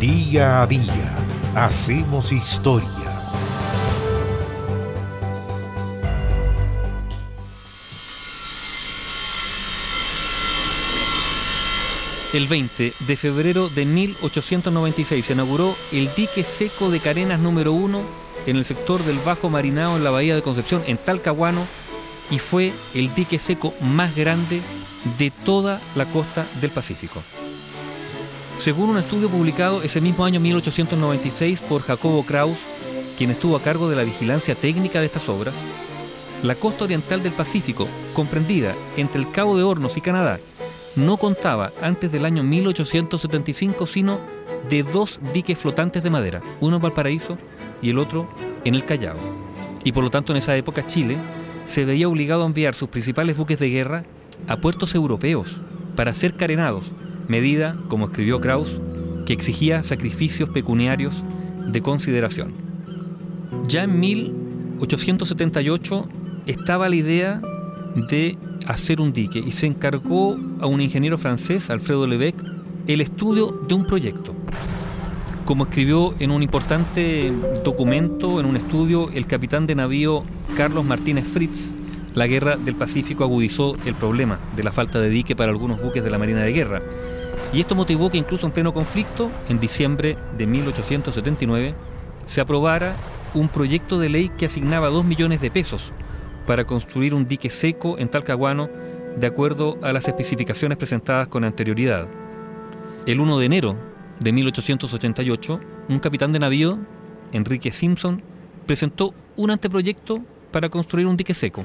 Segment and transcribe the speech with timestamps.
[0.00, 1.16] Día a día
[1.56, 2.88] hacemos historia.
[12.32, 18.00] El 20 de febrero de 1896 se inauguró el dique seco de Carenas número 1
[18.46, 21.66] en el sector del Bajo Marinao en la Bahía de Concepción, en Talcahuano,
[22.30, 24.62] y fue el dique seco más grande
[25.18, 27.20] de toda la costa del Pacífico.
[28.58, 32.66] Según un estudio publicado ese mismo año 1896 por Jacobo Kraus,
[33.16, 35.64] quien estuvo a cargo de la vigilancia técnica de estas obras,
[36.42, 40.40] la costa oriental del Pacífico, comprendida entre el Cabo de Hornos y Canadá,
[40.96, 44.18] no contaba antes del año 1875 sino
[44.68, 47.38] de dos diques flotantes de madera, uno en Valparaíso
[47.80, 48.28] y el otro
[48.64, 49.18] en el Callao.
[49.84, 51.16] Y por lo tanto en esa época Chile
[51.62, 54.04] se veía obligado a enviar sus principales buques de guerra
[54.48, 55.60] a puertos europeos
[55.94, 56.92] para ser carenados,
[57.28, 58.80] medida, como escribió Kraus,
[59.26, 61.24] que exigía sacrificios pecuniarios
[61.70, 62.54] de consideración.
[63.68, 66.08] Ya en 1878
[66.46, 67.40] estaba la idea
[67.94, 72.44] de hacer un dique y se encargó a un ingeniero francés, Alfredo Levesque,
[72.86, 74.34] el estudio de un proyecto.
[75.44, 77.32] Como escribió en un importante
[77.64, 80.22] documento, en un estudio, el capitán de navío
[80.56, 81.74] Carlos Martínez Fritz,
[82.18, 86.02] la guerra del Pacífico agudizó el problema de la falta de dique para algunos buques
[86.02, 86.82] de la Marina de Guerra.
[87.52, 91.74] Y esto motivó que incluso en pleno conflicto, en diciembre de 1879,
[92.26, 92.96] se aprobara
[93.34, 95.92] un proyecto de ley que asignaba 2 millones de pesos
[96.44, 98.68] para construir un dique seco en Talcahuano
[99.16, 102.08] de acuerdo a las especificaciones presentadas con anterioridad.
[103.06, 103.78] El 1 de enero
[104.18, 106.80] de 1888, un capitán de navío,
[107.32, 108.20] Enrique Simpson,
[108.66, 111.64] presentó un anteproyecto para construir un dique seco.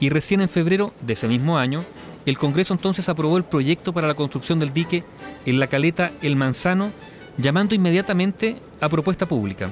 [0.00, 1.84] Y recién en febrero de ese mismo año,
[2.26, 5.04] el Congreso entonces aprobó el proyecto para la construcción del dique
[5.44, 6.92] en la caleta El Manzano,
[7.36, 9.70] llamando inmediatamente a propuesta pública.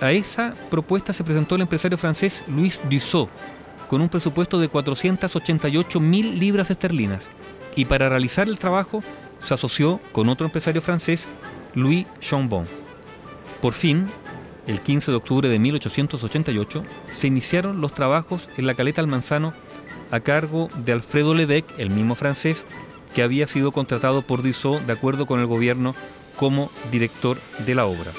[0.00, 3.30] A esa propuesta se presentó el empresario francés Louis Dussault,
[3.88, 7.30] con un presupuesto de 488 mil libras esterlinas
[7.76, 9.02] y para realizar el trabajo
[9.38, 11.28] se asoció con otro empresario francés,
[11.74, 12.66] Louis Chambon.
[13.60, 14.10] Por fin,
[14.66, 19.54] el 15 de octubre de 1888, se iniciaron los trabajos en la caleta Almanzano
[20.10, 22.66] a cargo de Alfredo Levesque, el mismo francés,
[23.14, 25.94] que había sido contratado por Dussault de acuerdo con el gobierno
[26.36, 28.12] como director de la obra.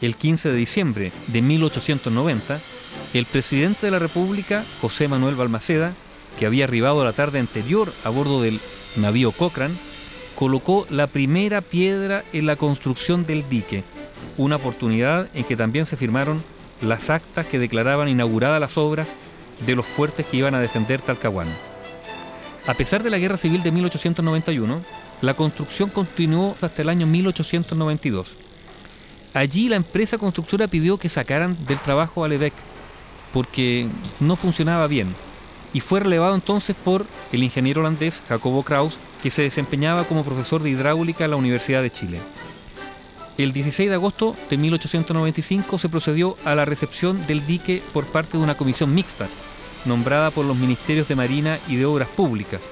[0.00, 2.60] El 15 de diciembre de 1890,
[3.14, 5.94] el presidente de la República, José Manuel Balmaceda,
[6.38, 8.60] que había arribado la tarde anterior a bordo del
[8.96, 9.74] navío Cochrane,
[10.34, 13.84] colocó la primera piedra en la construcción del dique,
[14.36, 16.42] una oportunidad en que también se firmaron
[16.80, 19.16] las actas que declaraban inauguradas las obras
[19.66, 21.52] de los fuertes que iban a defender Talcahuano.
[22.66, 24.82] A pesar de la Guerra Civil de 1891,
[25.20, 28.36] la construcción continuó hasta el año 1892.
[29.34, 32.58] Allí la empresa constructora pidió que sacaran del trabajo a Levesque,
[33.32, 33.86] porque
[34.20, 35.08] no funcionaba bien
[35.74, 40.62] y fue relevado entonces por el ingeniero holandés Jacobo Kraus, que se desempeñaba como profesor
[40.62, 42.20] de hidráulica en la Universidad de Chile.
[43.36, 48.38] El 16 de agosto de 1895 se procedió a la recepción del dique por parte
[48.38, 49.28] de una comisión mixta,
[49.84, 52.68] nombrada por los ministerios de Marina y de Obras Públicas,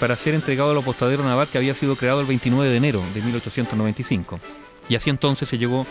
[0.00, 3.22] para ser entregado al apostadero naval que había sido creado el 29 de enero de
[3.22, 4.40] 1895.
[4.88, 5.86] Y así entonces se llegó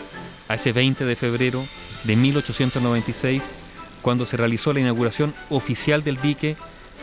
[0.48, 1.64] a ese 20 de febrero
[2.04, 3.54] de 1896
[4.02, 6.56] cuando se realizó la inauguración oficial del dique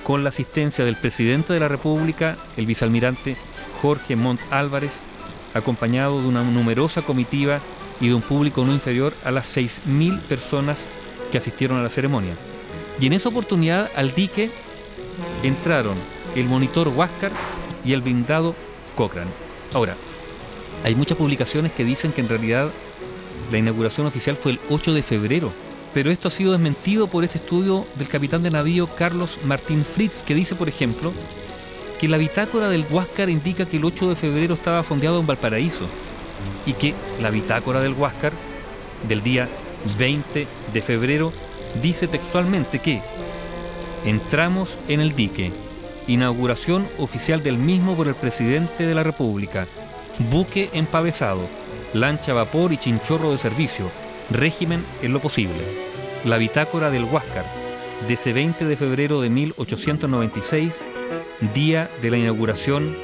[0.04, 3.36] con la asistencia del presidente de la República, el vicealmirante
[3.82, 5.02] Jorge Montt Álvarez,
[5.54, 7.60] acompañado de una numerosa comitiva
[8.00, 10.88] y de un público no inferior a las 6.000 personas
[11.32, 12.36] que asistieron a la ceremonia.
[13.00, 14.50] Y en esa oportunidad al dique
[15.44, 15.96] entraron
[16.36, 17.32] el monitor Huáscar
[17.84, 18.56] y el blindado
[18.96, 19.32] Cochrane.
[19.74, 19.96] Ahora,
[20.84, 22.70] hay muchas publicaciones que dicen que en realidad
[23.52, 25.52] la inauguración oficial fue el 8 de febrero
[25.98, 30.22] pero esto ha sido desmentido por este estudio del capitán de navío Carlos Martín Fritz,
[30.22, 31.12] que dice, por ejemplo,
[32.00, 35.86] que la bitácora del Huáscar indica que el 8 de febrero estaba fondeado en Valparaíso
[36.66, 38.34] y que la bitácora del Huáscar
[39.08, 39.48] del día
[39.98, 41.34] 20 de febrero
[41.82, 43.02] dice textualmente que
[44.06, 45.52] entramos en el dique,
[46.08, 49.68] inauguración oficial del mismo por el presidente de la República,
[50.32, 51.42] buque empavesado,
[51.94, 53.90] lancha vapor y chinchorro de servicio,
[54.30, 55.64] régimen en lo posible.
[56.26, 57.46] La bitácora del Huáscar,
[58.08, 60.84] de ese 20 de febrero de 1896,
[61.40, 62.96] día de la inauguración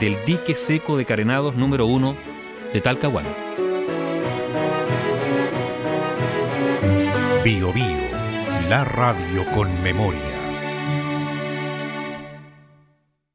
[0.00, 2.16] del dique seco de carenados número 1
[2.72, 3.28] de Talcahuano.
[7.44, 8.10] Bio Bio,
[8.68, 10.41] la radio con memoria.